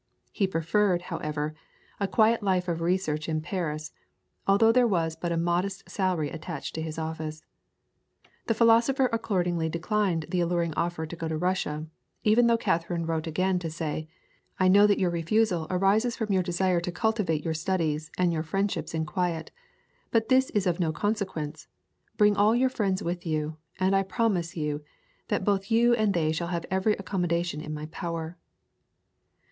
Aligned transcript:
He 0.31 0.47
preferred, 0.47 1.03
however, 1.13 1.53
a 1.99 2.07
quiet 2.07 2.41
life 2.41 2.67
of 2.67 2.81
research 2.81 3.29
in 3.29 3.39
Paris, 3.39 3.91
although 4.47 4.71
there 4.71 4.87
was 4.87 5.15
but 5.15 5.31
a 5.31 5.37
modest 5.37 5.87
salary 5.87 6.31
attached 6.31 6.73
to 6.73 6.81
his 6.81 6.97
office. 6.97 7.45
The 8.47 8.55
philosopher 8.55 9.11
accordingly 9.13 9.69
declined 9.69 10.25
the 10.29 10.39
alluring 10.39 10.73
offer 10.75 11.05
to 11.05 11.15
go 11.15 11.27
to 11.27 11.37
Russia, 11.37 11.85
even 12.23 12.47
though 12.47 12.57
Catherine 12.57 13.05
wrote 13.05 13.27
again 13.27 13.59
to 13.59 13.69
say: 13.69 14.07
"I 14.59 14.67
know 14.67 14.87
that 14.87 14.97
your 14.97 15.11
refusal 15.11 15.67
arises 15.69 16.15
from 16.17 16.33
your 16.33 16.41
desire 16.41 16.79
to 16.79 16.91
cultivate 16.91 17.45
your 17.45 17.53
studies 17.53 18.09
and 18.17 18.33
your 18.33 18.41
friendships 18.41 18.95
in 18.95 19.05
quiet. 19.05 19.51
But 20.09 20.29
this 20.29 20.49
is 20.49 20.65
of 20.65 20.79
no 20.79 20.91
consequence: 20.91 21.67
bring 22.17 22.35
all 22.35 22.55
your 22.55 22.69
friends 22.69 23.03
with 23.03 23.23
you, 23.23 23.57
and 23.79 23.95
I 23.95 24.01
promise 24.01 24.57
you 24.57 24.83
that 25.27 25.45
both 25.45 25.69
you 25.69 25.93
and 25.93 26.15
they 26.15 26.31
shall 26.31 26.47
have 26.47 26.65
every 26.71 26.93
accommodation 26.93 27.61
in 27.61 27.71
my 27.71 27.85
power." 27.91 28.35